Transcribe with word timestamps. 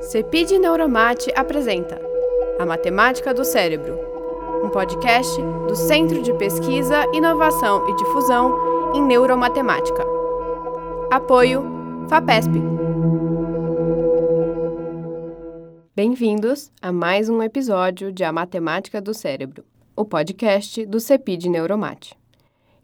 Cepid 0.00 0.52
Neuromate 0.52 1.32
apresenta 1.34 2.00
A 2.58 2.64
Matemática 2.64 3.34
do 3.34 3.44
Cérebro, 3.44 3.98
um 4.64 4.70
podcast 4.70 5.36
do 5.66 5.74
Centro 5.74 6.22
de 6.22 6.32
Pesquisa, 6.34 7.04
Inovação 7.12 7.88
e 7.88 7.96
Difusão 7.96 8.94
em 8.94 9.02
Neuromatemática. 9.02 10.04
Apoio 11.10 11.64
FAPESP. 12.08 12.52
Bem-vindos 15.96 16.70
a 16.80 16.92
mais 16.92 17.28
um 17.28 17.42
episódio 17.42 18.12
de 18.12 18.22
A 18.22 18.30
Matemática 18.30 19.00
do 19.00 19.12
Cérebro, 19.12 19.64
o 19.96 20.04
podcast 20.04 20.86
do 20.86 21.00
Cepid 21.00 21.46
Neuromate. 21.46 22.16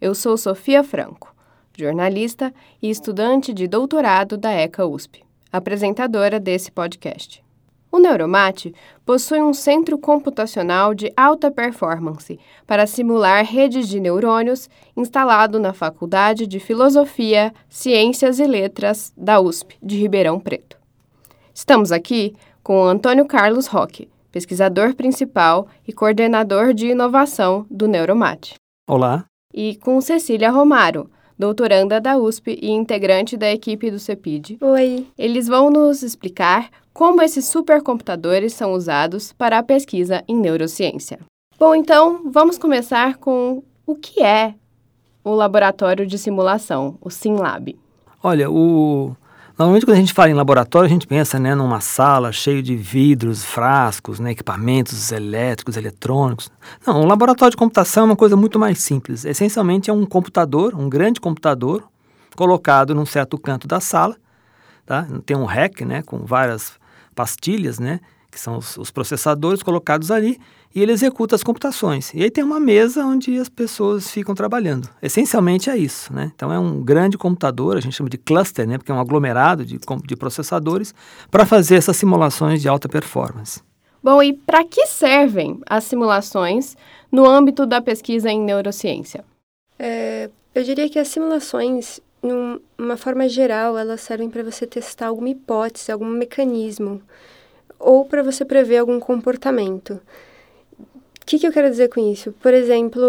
Eu 0.01 0.17
sou 0.17 0.37
Sofia 0.37 0.83
Franco, 0.83 1.33
jornalista 1.79 2.53
e 2.83 2.91
estudante 2.91 3.55
de 3.55 3.69
doutorado 3.69 4.37
da 4.37 4.53
ECA 4.53 4.85
USP 4.85 5.25
apresentadora 5.55 6.41
desse 6.41 6.73
podcast. 6.73 7.45
O 7.93 8.01
Neuromate 8.01 8.75
possui 9.07 9.41
um 9.41 9.55
centro 9.55 9.97
computacional 9.97 10.93
de 10.93 11.13
alta 11.17 11.49
performance 11.49 12.41
para 12.67 12.89
simular 12.89 13.45
redes 13.45 13.89
de 13.89 14.01
neurônios 14.01 14.69
instalado 14.97 15.61
na 15.61 15.73
Faculdade 15.73 16.45
de 16.49 16.59
Filosofia, 16.59 17.55
Ciências 17.69 18.41
e 18.41 18.47
Letras 18.49 19.13
da 19.17 19.41
USP 19.41 19.77
de 19.81 19.97
Ribeirão 19.97 20.41
Preto. 20.41 20.77
Estamos 21.55 21.93
aqui 21.93 22.35
com 22.65 22.83
o 22.83 22.89
Antônio 22.89 23.25
Carlos 23.27 23.69
Roque, 23.69 24.09
pesquisador 24.33 24.97
principal 24.97 25.69
e 25.87 25.93
coordenador 25.93 26.75
de 26.75 26.89
inovação 26.89 27.65
do 27.71 27.87
Neuromate. 27.87 28.55
Olá. 28.89 29.25
E 29.55 29.77
com 29.77 30.01
Cecília 30.01 30.51
Romaro, 30.51 31.09
doutoranda 31.39 32.01
da 32.01 32.17
USP 32.17 32.59
e 32.61 32.71
integrante 32.71 33.37
da 33.37 33.51
equipe 33.51 33.91
do 33.91 33.99
CEPID. 33.99 34.59
Oi. 34.61 35.07
Eles 35.19 35.47
vão 35.49 35.71
nos 35.71 36.03
explicar 36.03 36.71
como 36.93 37.23
esses 37.23 37.47
supercomputadores 37.47 38.53
são 38.53 38.73
usados 38.73 39.33
para 39.33 39.59
a 39.59 39.63
pesquisa 39.63 40.23
em 40.29 40.37
neurociência. 40.37 41.19
Bom, 41.59 41.75
então 41.75 42.31
vamos 42.31 42.59
começar 42.59 43.17
com 43.17 43.63
o 43.87 43.95
que 43.95 44.23
é 44.23 44.55
o 45.23 45.35
laboratório 45.35 46.07
de 46.07 46.19
simulação, 46.19 46.97
o 47.01 47.11
SimLab. 47.11 47.77
Olha, 48.23 48.51
o 48.51 49.17
Normalmente, 49.57 49.87
quando 49.87 49.97
a 49.97 50.01
gente 50.01 50.13
fala 50.13 50.31
em 50.31 50.35
laboratório, 50.35 50.87
a 50.87 50.91
gente 50.91 51.07
pensa 51.07 51.39
né, 51.39 51.55
numa 51.55 51.81
sala 51.81 52.33
cheia 52.33 52.61
de 52.61 52.75
vidros, 52.75 53.45
frascos, 53.45 54.19
né, 54.19 54.33
equipamentos 54.33 55.13
elétricos, 55.13 55.77
eletrônicos. 55.77 56.51
Não, 56.85 57.03
um 57.03 57.07
laboratório 57.07 57.53
de 57.53 57.57
computação 57.57 58.03
é 58.03 58.07
uma 58.07 58.17
coisa 58.17 58.35
muito 58.35 58.59
mais 58.59 58.81
simples. 58.81 59.25
Essencialmente, 59.25 59.89
é 59.89 59.93
um 59.93 60.05
computador, 60.05 60.75
um 60.75 60.89
grande 60.89 61.21
computador, 61.21 61.85
colocado 62.35 62.97
num 62.97 63.07
certo 63.07 63.39
canto 63.39 63.69
da 63.69 63.79
sala. 63.79 64.17
Tá? 64.85 65.07
Tem 65.25 65.37
um 65.37 65.45
rack 65.45 65.85
né, 65.85 66.03
com 66.03 66.27
várias 66.27 66.73
pastilhas, 67.15 67.79
né, 67.79 68.01
que 68.35 68.41
são 68.41 68.59
os, 68.59 68.77
os 68.77 68.91
processadores 68.91 69.63
colocados 69.63 70.11
ali, 70.11 70.39
e 70.75 70.83
ele 70.83 70.91
executa 70.91 71.37
as 71.37 71.45
computações. 71.45 72.13
E 72.13 72.23
aí 72.23 72.31
tem 72.31 72.43
uma 72.43 72.59
mesa 72.59 73.07
onde 73.07 73.39
as 73.39 73.49
pessoas 73.49 74.11
ficam 74.11 74.35
trabalhando. 74.35 74.89
Essencialmente 75.01 75.71
é 75.71 75.77
isso, 75.77 76.13
né? 76.13 76.33
Então 76.35 76.53
é 76.53 76.59
um 76.59 76.83
grande 76.83 77.17
computador, 77.17 77.77
a 77.77 77.81
gente 77.81 77.95
chama 77.95 78.11
de 78.11 78.19
cluster, 78.19 78.67
né? 78.67 78.77
Porque 78.77 78.91
é 78.91 78.95
um 78.95 78.99
aglomerado 78.99 79.65
de, 79.65 79.79
de 80.05 80.17
processadores 80.17 80.93
para 81.31 81.47
fazer 81.47 81.77
essas 81.77 81.97
simulações 81.97 82.61
de 82.61 82.69
alta 82.69 82.89
performance. 82.89 83.63
Bom, 84.03 84.23
e 84.23 84.33
para 84.33 84.65
que 84.65 84.87
servem 84.87 85.61
as 85.65 85.85
simulações 85.85 86.77
no 87.11 87.25
âmbito 87.25 87.65
da 87.65 87.81
pesquisa 87.81 88.29
em 88.29 88.41
neurociência? 88.41 89.25
É, 89.79 90.29
eu 90.55 90.65
diria 90.65 90.89
que 90.89 90.99
as 90.99 91.09
simulações, 91.09 92.01
numa 92.21 92.97
forma 92.97 93.29
geral, 93.29 93.79
elas 93.79 94.01
servem 94.01 94.29
para 94.29 94.43
você 94.43 94.67
testar 94.67 95.07
alguma 95.07 95.31
hipótese, 95.31 95.93
algum 95.93 96.09
mecanismo, 96.09 97.01
ou 97.85 98.05
para 98.07 98.23
você 98.23 98.45
prever 98.45 98.79
algum 98.79 98.99
comportamento. 98.99 100.01
O 100.81 101.27
que, 101.27 101.39
que 101.39 101.47
eu 101.47 101.53
quero 101.53 101.71
dizer 101.71 101.89
com 101.89 102.01
isso? 102.01 102.33
Por 102.41 102.53
exemplo, 102.53 103.03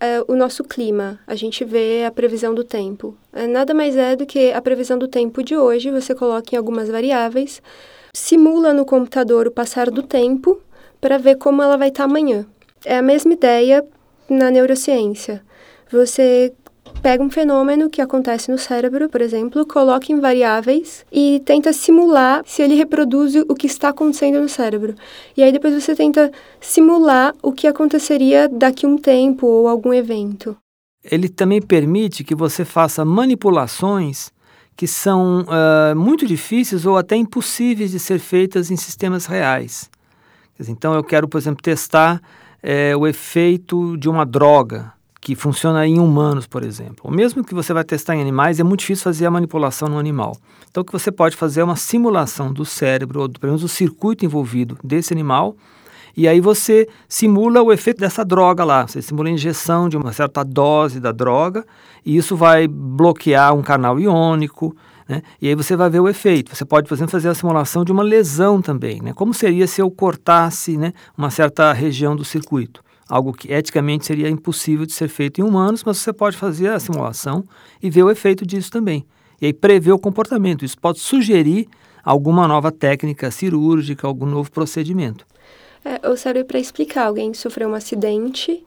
é, 0.00 0.22
o 0.26 0.34
nosso 0.34 0.64
clima, 0.64 1.20
a 1.26 1.34
gente 1.34 1.64
vê 1.64 2.04
a 2.04 2.10
previsão 2.10 2.54
do 2.54 2.64
tempo. 2.64 3.16
É, 3.32 3.46
nada 3.46 3.74
mais 3.74 3.96
é 3.96 4.16
do 4.16 4.26
que 4.26 4.52
a 4.52 4.60
previsão 4.60 4.98
do 4.98 5.06
tempo 5.06 5.42
de 5.42 5.56
hoje, 5.56 5.90
você 5.90 6.14
coloca 6.14 6.54
em 6.54 6.58
algumas 6.58 6.88
variáveis, 6.88 7.62
simula 8.12 8.72
no 8.72 8.86
computador 8.86 9.46
o 9.46 9.50
passar 9.50 9.90
do 9.90 10.02
tempo 10.02 10.60
para 11.00 11.18
ver 11.18 11.36
como 11.36 11.62
ela 11.62 11.76
vai 11.76 11.88
estar 11.88 12.04
tá 12.04 12.10
amanhã. 12.10 12.46
É 12.84 12.96
a 12.96 13.02
mesma 13.02 13.34
ideia 13.34 13.84
na 14.28 14.50
neurociência. 14.50 15.42
Você 15.90 16.52
pega 17.02 17.22
um 17.22 17.30
fenômeno 17.30 17.88
que 17.88 18.00
acontece 18.00 18.50
no 18.50 18.58
cérebro, 18.58 19.08
por 19.08 19.20
exemplo, 19.20 19.66
coloca 19.66 20.10
em 20.10 20.20
variáveis 20.20 21.04
e 21.12 21.40
tenta 21.44 21.72
simular 21.72 22.42
se 22.44 22.62
ele 22.62 22.74
reproduz 22.74 23.34
o 23.34 23.54
que 23.54 23.66
está 23.66 23.90
acontecendo 23.90 24.40
no 24.40 24.48
cérebro. 24.48 24.94
E 25.36 25.42
aí 25.42 25.52
depois 25.52 25.74
você 25.74 25.94
tenta 25.94 26.30
simular 26.60 27.34
o 27.42 27.52
que 27.52 27.66
aconteceria 27.66 28.48
daqui 28.48 28.86
um 28.86 28.96
tempo 28.96 29.46
ou 29.46 29.68
algum 29.68 29.92
evento. 29.92 30.56
Ele 31.04 31.28
também 31.28 31.62
permite 31.62 32.24
que 32.24 32.34
você 32.34 32.64
faça 32.64 33.04
manipulações 33.04 34.30
que 34.76 34.86
são 34.86 35.42
uh, 35.42 35.96
muito 35.96 36.26
difíceis 36.26 36.84
ou 36.84 36.98
até 36.98 37.16
impossíveis 37.16 37.92
de 37.92 37.98
ser 37.98 38.18
feitas 38.18 38.70
em 38.70 38.76
sistemas 38.76 39.24
reais. 39.24 39.88
Então, 40.68 40.94
eu 40.94 41.04
quero, 41.04 41.28
por 41.28 41.38
exemplo, 41.38 41.62
testar 41.62 42.20
é, 42.62 42.96
o 42.96 43.06
efeito 43.06 43.96
de 43.96 44.08
uma 44.08 44.24
droga 44.24 44.95
que 45.26 45.34
funciona 45.34 45.84
em 45.84 45.98
humanos, 45.98 46.46
por 46.46 46.62
exemplo. 46.62 46.98
O 47.02 47.10
mesmo 47.10 47.42
que 47.42 47.52
você 47.52 47.72
vai 47.72 47.82
testar 47.82 48.14
em 48.14 48.20
animais, 48.20 48.60
é 48.60 48.62
muito 48.62 48.78
difícil 48.78 49.02
fazer 49.02 49.26
a 49.26 49.30
manipulação 49.30 49.88
no 49.88 49.98
animal. 49.98 50.36
Então, 50.70 50.82
o 50.82 50.86
que 50.86 50.92
você 50.92 51.10
pode 51.10 51.34
fazer 51.34 51.62
é 51.62 51.64
uma 51.64 51.74
simulação 51.74 52.52
do 52.52 52.64
cérebro, 52.64 53.22
ou 53.22 53.28
pelo 53.28 53.50
menos 53.50 53.62
do 53.62 53.66
circuito 53.66 54.24
envolvido 54.24 54.78
desse 54.84 55.12
animal, 55.12 55.56
e 56.16 56.28
aí 56.28 56.40
você 56.40 56.88
simula 57.08 57.60
o 57.60 57.72
efeito 57.72 57.98
dessa 57.98 58.24
droga 58.24 58.62
lá. 58.64 58.86
Você 58.86 59.02
simula 59.02 59.28
a 59.28 59.32
injeção 59.32 59.88
de 59.88 59.96
uma 59.96 60.12
certa 60.12 60.44
dose 60.44 61.00
da 61.00 61.10
droga, 61.10 61.66
e 62.04 62.16
isso 62.16 62.36
vai 62.36 62.68
bloquear 62.68 63.52
um 63.52 63.62
canal 63.62 63.98
iônico, 63.98 64.76
né? 65.08 65.22
E 65.42 65.48
aí 65.48 65.56
você 65.56 65.74
vai 65.74 65.90
ver 65.90 65.98
o 65.98 66.08
efeito. 66.08 66.54
Você 66.54 66.64
pode, 66.64 66.86
por 66.86 66.94
exemplo, 66.94 67.10
fazer 67.10 67.30
a 67.30 67.34
simulação 67.34 67.84
de 67.84 67.90
uma 67.90 68.04
lesão 68.04 68.62
também. 68.62 69.02
Né? 69.02 69.12
Como 69.12 69.34
seria 69.34 69.66
se 69.66 69.82
eu 69.82 69.90
cortasse 69.90 70.76
né, 70.76 70.92
uma 71.18 71.30
certa 71.30 71.72
região 71.72 72.14
do 72.14 72.24
circuito? 72.24 72.85
Algo 73.08 73.32
que 73.32 73.52
eticamente 73.52 74.06
seria 74.06 74.28
impossível 74.28 74.86
de 74.86 74.92
ser 74.92 75.08
feito 75.08 75.40
em 75.40 75.44
humanos, 75.44 75.82
mas 75.84 75.98
você 75.98 76.12
pode 76.12 76.36
fazer 76.36 76.68
a 76.68 76.80
simulação 76.80 77.44
e 77.82 77.88
ver 77.88 78.02
o 78.02 78.10
efeito 78.10 78.44
disso 78.44 78.70
também. 78.70 79.06
E 79.40 79.46
aí 79.46 79.52
prever 79.52 79.92
o 79.92 79.98
comportamento. 79.98 80.64
Isso 80.64 80.78
pode 80.78 80.98
sugerir 80.98 81.68
alguma 82.02 82.48
nova 82.48 82.72
técnica 82.72 83.30
cirúrgica, 83.30 84.06
algum 84.06 84.26
novo 84.26 84.50
procedimento. 84.50 85.26
É, 85.84 86.08
ou 86.08 86.16
serve 86.16 86.44
para 86.44 86.58
explicar. 86.58 87.06
Alguém 87.06 87.32
sofreu 87.34 87.68
um 87.68 87.74
acidente 87.74 88.64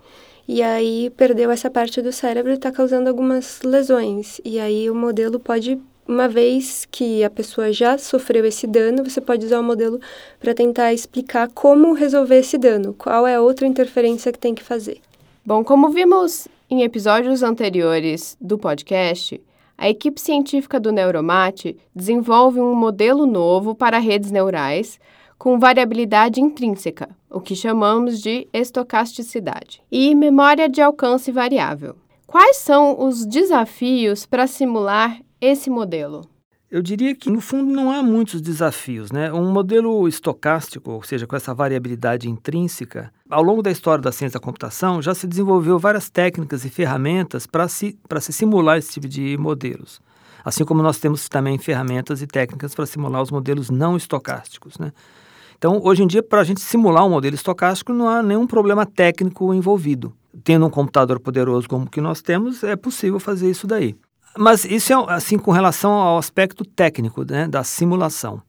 e 0.47 0.61
aí 0.61 1.09
perdeu 1.17 1.51
essa 1.51 1.69
parte 1.69 2.01
do 2.01 2.11
cérebro 2.11 2.51
e 2.51 2.55
está 2.55 2.71
causando 2.71 3.09
algumas 3.09 3.61
lesões. 3.61 4.39
E 4.45 4.59
aí 4.59 4.89
o 4.89 4.95
modelo 4.95 5.39
pode 5.39 5.79
uma 6.09 6.27
vez 6.27 6.87
que 6.89 7.23
a 7.23 7.29
pessoa 7.29 7.71
já 7.71 7.95
sofreu 7.99 8.43
esse 8.43 8.65
dano, 8.65 9.03
você 9.03 9.21
pode 9.21 9.45
usar 9.45 9.59
o 9.59 9.63
modelo 9.63 9.99
para 10.39 10.55
tentar 10.55 10.91
explicar 10.91 11.47
como 11.53 11.93
resolver 11.93 12.39
esse 12.39 12.57
dano, 12.57 12.95
qual 12.95 13.27
é 13.27 13.35
a 13.35 13.41
outra 13.41 13.67
interferência 13.67 14.31
que 14.31 14.39
tem 14.39 14.55
que 14.55 14.63
fazer. 14.63 14.99
Bom, 15.45 15.63
como 15.63 15.89
vimos 15.89 16.47
em 16.67 16.81
episódios 16.81 17.43
anteriores 17.43 18.35
do 18.41 18.57
podcast, 18.57 19.39
a 19.77 19.87
equipe 19.87 20.19
científica 20.19 20.79
do 20.79 20.91
Neuromate 20.91 21.77
desenvolve 21.95 22.59
um 22.59 22.73
modelo 22.73 23.27
novo 23.27 23.75
para 23.75 23.99
redes 23.99 24.31
neurais 24.31 24.99
com 25.37 25.59
variabilidade 25.59 26.41
intrínseca, 26.41 27.07
o 27.29 27.39
que 27.39 27.55
chamamos 27.55 28.19
de 28.19 28.47
estocasticidade, 28.51 29.81
e 29.91 30.15
memória 30.15 30.67
de 30.67 30.81
alcance 30.81 31.31
variável. 31.31 31.95
Quais 32.25 32.57
são 32.57 32.99
os 32.99 33.27
desafios 33.27 34.25
para 34.25 34.47
simular 34.47 35.19
esse 35.41 35.69
modelo? 35.69 36.21
Eu 36.69 36.83
diria 36.83 37.15
que, 37.15 37.31
no 37.31 37.41
fundo, 37.41 37.71
não 37.71 37.91
há 37.91 38.03
muitos 38.03 38.41
desafios. 38.41 39.11
Né? 39.11 39.33
Um 39.33 39.51
modelo 39.51 40.07
estocástico, 40.07 40.91
ou 40.91 41.01
seja, 41.01 41.25
com 41.25 41.35
essa 41.35 41.53
variabilidade 41.53 42.29
intrínseca, 42.29 43.11
ao 43.27 43.41
longo 43.41 43.63
da 43.63 43.71
história 43.71 44.01
da 44.01 44.11
ciência 44.11 44.39
da 44.39 44.43
computação, 44.43 45.01
já 45.01 45.15
se 45.15 45.25
desenvolveu 45.25 45.79
várias 45.79 46.11
técnicas 46.11 46.65
e 46.65 46.69
ferramentas 46.69 47.47
para 47.47 47.67
se, 47.67 47.97
se 48.21 48.33
simular 48.33 48.77
esse 48.77 48.91
tipo 48.91 49.07
de 49.07 49.35
modelos. 49.37 49.99
Assim 50.45 50.63
como 50.63 50.83
nós 50.83 50.99
temos 50.99 51.27
também 51.27 51.57
ferramentas 51.57 52.21
e 52.21 52.27
técnicas 52.27 52.75
para 52.75 52.85
simular 52.85 53.21
os 53.21 53.31
modelos 53.31 53.71
não 53.71 53.97
estocásticos. 53.97 54.77
Né? 54.77 54.91
Então, 55.57 55.81
hoje 55.83 56.03
em 56.03 56.07
dia, 56.07 56.21
para 56.21 56.41
a 56.41 56.43
gente 56.43 56.61
simular 56.61 57.03
um 57.03 57.09
modelo 57.09 57.33
estocástico, 57.33 57.91
não 57.91 58.07
há 58.07 58.21
nenhum 58.21 58.45
problema 58.45 58.85
técnico 58.85 59.53
envolvido. 59.55 60.13
Tendo 60.43 60.67
um 60.67 60.69
computador 60.69 61.19
poderoso 61.19 61.67
como 61.67 61.85
o 61.85 61.89
que 61.89 61.99
nós 61.99 62.21
temos, 62.21 62.63
é 62.63 62.75
possível 62.75 63.19
fazer 63.19 63.49
isso 63.49 63.65
daí. 63.65 63.95
Mas 64.37 64.65
isso 64.65 64.93
é 64.93 65.13
assim 65.13 65.37
com 65.37 65.51
relação 65.51 65.91
ao 65.91 66.17
aspecto 66.17 66.63
técnico 66.63 67.25
né, 67.29 67.47
da 67.47 67.63
simulação. 67.63 68.41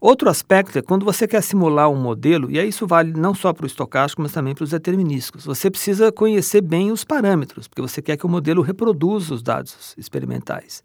Outro 0.00 0.28
aspecto 0.28 0.76
é 0.76 0.82
quando 0.82 1.04
você 1.04 1.28
quer 1.28 1.40
simular 1.42 1.88
um 1.88 1.94
modelo, 1.94 2.50
e 2.50 2.60
isso 2.60 2.88
vale 2.88 3.12
não 3.12 3.32
só 3.32 3.52
para 3.52 3.62
o 3.62 3.66
estocástico, 3.68 4.20
mas 4.20 4.32
também 4.32 4.52
para 4.52 4.64
os 4.64 4.70
determinísticos. 4.70 5.44
Você 5.44 5.70
precisa 5.70 6.10
conhecer 6.10 6.60
bem 6.60 6.90
os 6.90 7.04
parâmetros, 7.04 7.68
porque 7.68 7.80
você 7.80 8.02
quer 8.02 8.16
que 8.16 8.26
o 8.26 8.28
modelo 8.28 8.62
reproduza 8.62 9.32
os 9.32 9.44
dados 9.44 9.94
experimentais. 9.96 10.82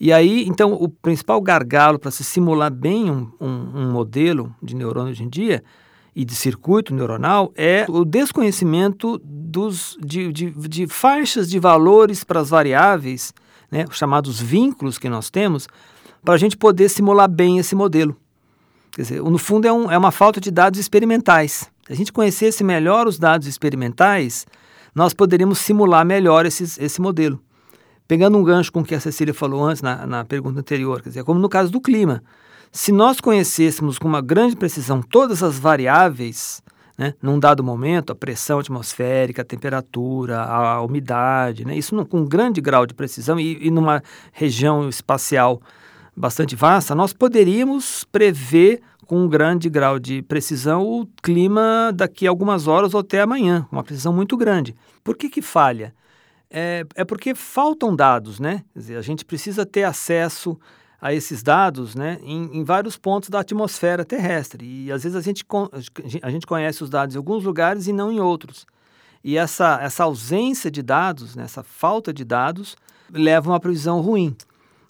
E 0.00 0.12
aí, 0.12 0.46
então, 0.46 0.72
o 0.72 0.88
principal 0.88 1.40
gargalo 1.40 1.98
para 1.98 2.12
se 2.12 2.22
simular 2.22 2.70
bem 2.70 3.10
um, 3.10 3.28
um, 3.40 3.48
um 3.74 3.90
modelo 3.90 4.54
de 4.62 4.76
neurônio 4.76 5.10
hoje 5.10 5.24
em 5.24 5.28
dia 5.28 5.64
e 6.14 6.24
de 6.24 6.36
circuito 6.36 6.94
neuronal 6.94 7.52
é 7.56 7.86
o 7.88 8.04
desconhecimento 8.04 9.20
dos, 9.24 9.98
de, 10.00 10.32
de, 10.32 10.50
de 10.52 10.86
faixas 10.86 11.50
de 11.50 11.58
valores 11.58 12.22
para 12.22 12.38
as 12.38 12.50
variáveis, 12.50 13.32
né, 13.70 13.84
chamados 13.90 14.40
vínculos 14.40 14.98
que 14.98 15.08
nós 15.08 15.30
temos, 15.30 15.68
para 16.24 16.34
a 16.34 16.38
gente 16.38 16.56
poder 16.56 16.88
simular 16.88 17.28
bem 17.28 17.58
esse 17.58 17.74
modelo. 17.74 18.16
Quer 18.92 19.02
dizer, 19.02 19.22
no 19.22 19.38
fundo 19.38 19.66
é, 19.66 19.72
um, 19.72 19.90
é 19.90 19.96
uma 19.96 20.10
falta 20.10 20.40
de 20.40 20.50
dados 20.50 20.80
experimentais. 20.80 21.70
Se 21.86 21.92
a 21.92 21.96
gente 21.96 22.12
conhecesse 22.12 22.64
melhor 22.64 23.06
os 23.06 23.18
dados 23.18 23.46
experimentais, 23.46 24.46
nós 24.94 25.14
poderíamos 25.14 25.58
simular 25.58 26.04
melhor 26.04 26.44
esses, 26.44 26.78
esse 26.78 27.00
modelo. 27.00 27.40
Pegando 28.06 28.38
um 28.38 28.42
gancho 28.42 28.72
com 28.72 28.80
o 28.80 28.84
que 28.84 28.94
a 28.94 29.00
Cecília 29.00 29.34
falou 29.34 29.64
antes 29.64 29.82
na, 29.82 30.06
na 30.06 30.24
pergunta 30.24 30.60
anterior, 30.60 31.02
quer 31.02 31.10
dizer, 31.10 31.24
como 31.24 31.38
no 31.38 31.48
caso 31.48 31.70
do 31.70 31.80
clima. 31.80 32.22
Se 32.72 32.90
nós 32.90 33.20
conhecêssemos 33.20 33.98
com 33.98 34.08
uma 34.08 34.20
grande 34.20 34.56
precisão 34.56 35.00
todas 35.00 35.42
as 35.42 35.58
variáveis, 35.58 36.62
né, 36.98 37.14
num 37.22 37.38
dado 37.38 37.62
momento, 37.62 38.10
a 38.10 38.16
pressão 38.16 38.58
atmosférica, 38.58 39.42
a 39.42 39.44
temperatura, 39.44 40.42
a 40.42 40.82
umidade, 40.82 41.64
né, 41.64 41.78
isso 41.78 42.04
com 42.06 42.22
um 42.22 42.26
grande 42.26 42.60
grau 42.60 42.84
de 42.84 42.92
precisão 42.92 43.38
e, 43.38 43.66
e 43.66 43.70
numa 43.70 44.02
região 44.32 44.88
espacial 44.88 45.62
bastante 46.16 46.56
vasta, 46.56 46.96
nós 46.96 47.12
poderíamos 47.12 48.02
prever 48.02 48.80
com 49.06 49.20
um 49.20 49.28
grande 49.28 49.70
grau 49.70 49.98
de 49.98 50.20
precisão 50.22 50.82
o 50.82 51.06
clima 51.22 51.92
daqui 51.94 52.26
a 52.26 52.30
algumas 52.30 52.66
horas 52.66 52.92
ou 52.92 53.00
até 53.00 53.22
amanhã, 53.22 53.66
uma 53.70 53.84
precisão 53.84 54.12
muito 54.12 54.36
grande. 54.36 54.74
Por 55.02 55.16
que, 55.16 55.30
que 55.30 55.40
falha? 55.40 55.94
É, 56.50 56.84
é 56.94 57.04
porque 57.04 57.34
faltam 57.34 57.94
dados, 57.94 58.40
né? 58.40 58.64
Dizer, 58.74 58.96
a 58.96 59.02
gente 59.02 59.24
precisa 59.24 59.64
ter 59.64 59.84
acesso 59.84 60.58
a 61.00 61.14
esses 61.14 61.42
dados 61.42 61.94
né, 61.94 62.18
em, 62.22 62.58
em, 62.58 62.64
vários 62.64 62.96
pontos 62.96 63.28
da 63.28 63.40
atmosfera 63.40 64.04
terrestre. 64.04 64.66
E 64.66 64.92
às 64.92 65.04
vezes 65.04 65.16
a 65.16 65.20
gente, 65.20 65.44
a 66.22 66.30
gente 66.30 66.46
conhece 66.46 66.82
os 66.82 66.90
dados 66.90 67.14
em 67.14 67.18
alguns 67.18 67.44
lugares 67.44 67.86
e 67.86 67.92
não 67.92 68.10
em 68.10 68.20
outros. 68.20 68.66
E 69.22 69.36
essa, 69.36 69.78
essa 69.80 70.04
ausência 70.04 70.70
de 70.70 70.82
dados, 70.82 71.36
né, 71.36 71.44
essa 71.44 71.62
falta 71.62 72.12
de 72.12 72.24
dados, 72.24 72.76
leva 73.12 73.48
a 73.48 73.52
uma 73.52 73.60
previsão 73.60 74.00
ruim. 74.00 74.36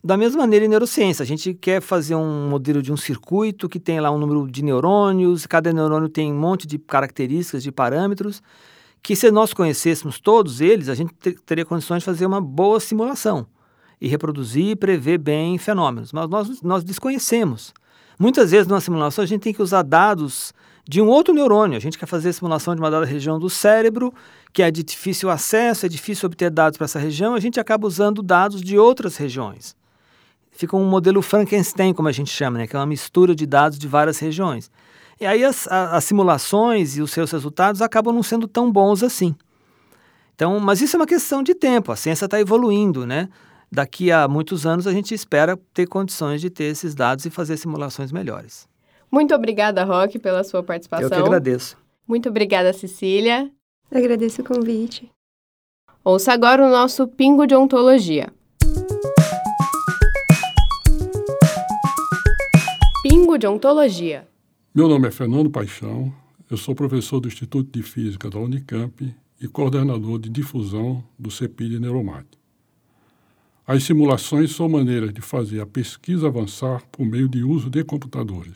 Da 0.02 0.16
mesma 0.16 0.40
maneira 0.40 0.64
em 0.64 0.68
neurociência, 0.68 1.22
a 1.22 1.26
gente 1.26 1.52
quer 1.52 1.82
fazer 1.82 2.14
um 2.14 2.48
modelo 2.48 2.80
de 2.80 2.92
um 2.92 2.96
circuito 2.96 3.68
que 3.68 3.80
tem 3.80 4.00
lá 4.00 4.10
um 4.10 4.18
número 4.18 4.48
de 4.48 4.62
neurônios, 4.62 5.46
cada 5.46 5.72
neurônio 5.72 6.08
tem 6.08 6.32
um 6.32 6.38
monte 6.38 6.66
de 6.66 6.78
características, 6.78 7.62
de 7.62 7.72
parâmetros, 7.72 8.40
que 9.02 9.16
se 9.16 9.30
nós 9.30 9.52
conhecêssemos 9.52 10.20
todos 10.20 10.60
eles, 10.60 10.88
a 10.88 10.94
gente 10.94 11.12
teria 11.44 11.64
condições 11.64 11.98
de 11.98 12.04
fazer 12.04 12.26
uma 12.26 12.40
boa 12.40 12.80
simulação 12.80 13.46
e 14.00 14.08
reproduzir 14.08 14.70
e 14.70 14.76
prever 14.76 15.18
bem 15.18 15.58
fenômenos. 15.58 16.12
Mas 16.12 16.28
nós, 16.28 16.62
nós 16.62 16.84
desconhecemos. 16.84 17.72
Muitas 18.18 18.50
vezes 18.50 18.66
numa 18.66 18.80
simulação 18.80 19.22
a 19.22 19.26
gente 19.26 19.42
tem 19.42 19.52
que 19.54 19.62
usar 19.62 19.82
dados 19.82 20.52
de 20.88 21.02
um 21.02 21.06
outro 21.06 21.34
neurônio. 21.34 21.76
A 21.76 21.80
gente 21.80 21.98
quer 21.98 22.06
fazer 22.06 22.30
a 22.30 22.32
simulação 22.32 22.74
de 22.74 22.80
uma 22.80 22.90
dada 22.90 23.04
região 23.04 23.38
do 23.38 23.50
cérebro, 23.50 24.12
que 24.52 24.62
é 24.62 24.70
de 24.70 24.82
difícil 24.82 25.28
acesso, 25.28 25.84
é 25.84 25.88
difícil 25.88 26.26
obter 26.26 26.50
dados 26.50 26.78
para 26.78 26.86
essa 26.86 26.98
região, 26.98 27.34
a 27.34 27.40
gente 27.40 27.60
acaba 27.60 27.86
usando 27.86 28.22
dados 28.22 28.62
de 28.62 28.78
outras 28.78 29.16
regiões. 29.16 29.76
Fica 30.50 30.76
um 30.76 30.84
modelo 30.84 31.22
Frankenstein, 31.22 31.92
como 31.92 32.08
a 32.08 32.12
gente 32.12 32.30
chama, 32.30 32.58
né? 32.58 32.66
que 32.66 32.74
é 32.74 32.78
uma 32.78 32.86
mistura 32.86 33.34
de 33.34 33.46
dados 33.46 33.78
de 33.78 33.86
várias 33.86 34.18
regiões. 34.18 34.70
E 35.20 35.26
aí 35.26 35.44
as, 35.44 35.68
as 35.68 36.04
simulações 36.04 36.96
e 36.96 37.02
os 37.02 37.10
seus 37.10 37.30
resultados 37.30 37.82
acabam 37.82 38.14
não 38.14 38.22
sendo 38.22 38.48
tão 38.48 38.70
bons 38.72 39.02
assim. 39.02 39.36
Então, 40.34 40.58
mas 40.58 40.80
isso 40.80 40.96
é 40.96 40.98
uma 40.98 41.06
questão 41.06 41.42
de 41.42 41.54
tempo, 41.54 41.92
a 41.92 41.96
ciência 41.96 42.24
está 42.24 42.40
evoluindo, 42.40 43.04
né? 43.04 43.28
Daqui 43.70 44.10
a 44.10 44.26
muitos 44.26 44.66
anos 44.66 44.86
a 44.86 44.92
gente 44.92 45.14
espera 45.14 45.58
ter 45.72 45.86
condições 45.86 46.40
de 46.40 46.50
ter 46.50 46.64
esses 46.64 46.94
dados 46.94 47.24
e 47.24 47.30
fazer 47.30 47.56
simulações 47.56 48.10
melhores. 48.12 48.68
Muito 49.10 49.34
obrigada, 49.34 49.84
Roque, 49.84 50.18
pela 50.18 50.44
sua 50.44 50.62
participação. 50.62 51.04
Eu 51.06 51.10
que 51.10 51.16
agradeço. 51.16 51.76
Muito 52.06 52.28
obrigada, 52.28 52.72
Cecília. 52.72 53.50
agradeço 53.90 54.42
o 54.42 54.44
convite. 54.44 55.10
Ouça 56.04 56.32
agora 56.32 56.64
o 56.64 56.70
nosso 56.70 57.06
Pingo 57.06 57.46
de 57.46 57.54
Ontologia. 57.54 58.32
Pingo 63.02 63.38
de 63.38 63.46
Ontologia. 63.46 64.26
Meu 64.74 64.88
nome 64.88 65.08
é 65.08 65.10
Fernando 65.10 65.50
Paixão, 65.50 66.12
eu 66.50 66.56
sou 66.56 66.74
professor 66.74 67.20
do 67.20 67.28
Instituto 67.28 67.70
de 67.70 67.82
Física 67.82 68.30
da 68.30 68.38
Unicamp 68.38 69.14
e 69.40 69.48
coordenador 69.48 70.18
de 70.18 70.28
difusão 70.28 71.02
do 71.18 71.30
CEPID 71.30 71.78
Neuromate. 71.78 72.37
As 73.70 73.84
simulações 73.84 74.56
são 74.56 74.66
maneiras 74.66 75.12
de 75.12 75.20
fazer 75.20 75.60
a 75.60 75.66
pesquisa 75.66 76.26
avançar 76.26 76.82
por 76.90 77.04
meio 77.04 77.28
de 77.28 77.44
uso 77.44 77.68
de 77.68 77.84
computadores. 77.84 78.54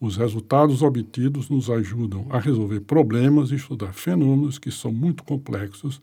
Os 0.00 0.16
resultados 0.16 0.82
obtidos 0.82 1.48
nos 1.48 1.70
ajudam 1.70 2.26
a 2.28 2.40
resolver 2.40 2.80
problemas 2.80 3.52
e 3.52 3.54
estudar 3.54 3.92
fenômenos 3.92 4.58
que 4.58 4.72
são 4.72 4.92
muito 4.92 5.22
complexos 5.22 6.00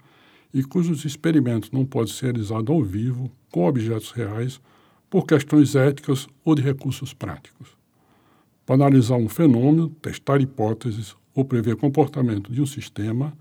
e 0.54 0.64
cujos 0.64 1.04
experimentos 1.04 1.70
não 1.70 1.84
podem 1.84 2.14
ser 2.14 2.28
realizados 2.28 2.74
ao 2.74 2.82
vivo, 2.82 3.30
com 3.52 3.68
objetos 3.68 4.12
reais, 4.12 4.62
por 5.10 5.26
questões 5.26 5.76
éticas 5.76 6.30
ou 6.46 6.56
de 6.56 6.62
recursos 6.62 7.14
práticos. 7.14 7.68
Para 8.66 8.76
analisar 8.76 9.18
um 9.18 9.28
fenômeno, 9.28 9.90
testar 10.02 10.40
hipóteses 10.40 11.14
ou 11.36 11.44
prever 11.44 11.76
comportamento 11.76 12.54
de 12.54 12.62
um 12.62 12.66
sistema, 12.66 13.34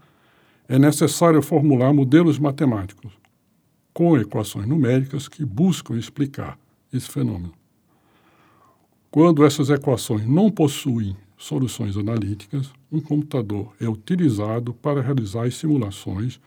é 0.68 0.76
necessário 0.76 1.40
formular 1.40 1.94
modelos 1.94 2.36
matemáticos, 2.36 3.19
com 3.92 4.16
equações 4.16 4.66
numéricas 4.66 5.28
que 5.28 5.44
buscam 5.44 5.96
explicar 5.96 6.58
esse 6.92 7.08
fenômeno. 7.08 7.52
Quando 9.10 9.44
essas 9.44 9.70
equações 9.70 10.26
não 10.26 10.50
possuem 10.50 11.16
soluções 11.36 11.96
analíticas, 11.96 12.70
um 12.92 13.00
computador 13.00 13.72
é 13.80 13.88
utilizado 13.88 14.74
para 14.74 15.00
realizar 15.00 15.46
as 15.46 15.56
simulações, 15.56 16.40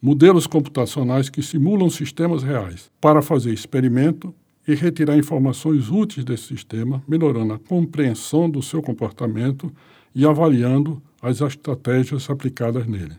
modelos 0.00 0.46
computacionais 0.46 1.28
que 1.28 1.42
simulam 1.42 1.88
sistemas 1.88 2.42
reais, 2.42 2.90
para 3.00 3.22
fazer 3.22 3.52
experimento 3.52 4.34
e 4.66 4.74
retirar 4.74 5.16
informações 5.16 5.90
úteis 5.90 6.24
desse 6.24 6.44
sistema, 6.44 7.02
melhorando 7.06 7.52
a 7.52 7.58
compreensão 7.58 8.48
do 8.48 8.62
seu 8.62 8.80
comportamento 8.80 9.72
e 10.14 10.26
avaliando 10.26 11.00
as 11.20 11.40
estratégias 11.40 12.28
aplicadas 12.28 12.86
nele. 12.86 13.16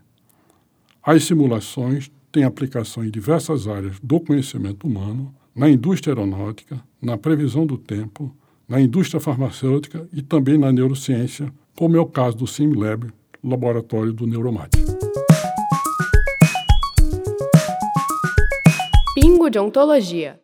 As 1.02 1.24
simulações 1.24 2.12
tem 2.34 2.44
aplicação 2.44 3.06
em 3.06 3.12
diversas 3.12 3.68
áreas 3.68 4.00
do 4.02 4.20
conhecimento 4.20 4.88
humano, 4.88 5.32
na 5.56 5.70
indústria 5.70 6.16
aeronáutica, 6.16 6.84
na 7.00 7.16
previsão 7.16 7.64
do 7.64 7.78
tempo, 7.78 8.36
na 8.68 8.82
indústria 8.82 9.22
farmacêutica 9.22 10.10
e 10.12 10.24
também 10.24 10.58
na 10.58 10.72
neurociência, 10.72 11.54
como 11.78 11.96
é 11.96 12.00
o 12.00 12.08
caso 12.08 12.36
do 12.36 12.48
SimLab, 12.48 13.14
laboratório 13.44 14.12
do 14.12 14.26
Neuromate. 14.26 14.80
Pingo 19.14 19.48
de 19.48 19.60
Ontologia. 19.60 20.40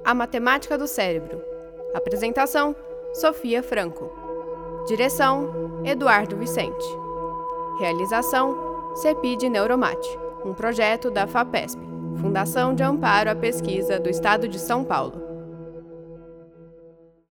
A 0.05 0.15
Matemática 0.15 0.79
do 0.79 0.87
Cérebro. 0.87 1.43
Apresentação: 1.93 2.77
Sofia 3.15 3.65
Franco. 3.65 4.09
Direção: 4.87 5.83
Eduardo 5.85 6.37
Vicente. 6.37 6.87
Realização: 7.81 8.95
CEPID 8.95 9.51
Neuromate, 9.51 10.09
um 10.45 10.55
projeto 10.55 11.11
da 11.11 11.27
FAPESP, 11.27 11.81
Fundação 12.21 12.75
de 12.75 12.85
Amparo 12.85 13.31
à 13.31 13.35
Pesquisa 13.35 13.99
do 13.99 14.09
Estado 14.09 14.47
de 14.47 14.61
São 14.61 14.85
Paulo. 14.85 15.26